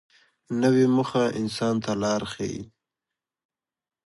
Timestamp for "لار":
2.01-2.21